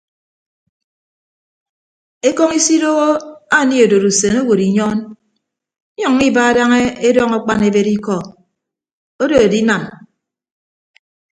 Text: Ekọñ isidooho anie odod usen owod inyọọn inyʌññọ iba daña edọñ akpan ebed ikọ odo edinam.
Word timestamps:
Ekọñ 2.29 2.51
isidooho 2.59 3.07
anie 3.57 3.83
odod 3.85 4.03
usen 4.09 4.35
owod 4.41 4.59
inyọọn 4.67 4.97
inyʌññọ 5.97 6.23
iba 6.29 6.55
daña 6.57 6.79
edọñ 7.07 7.31
akpan 7.37 7.61
ebed 7.69 7.87
ikọ 7.95 8.15
odo 9.23 9.35
edinam. 9.45 9.83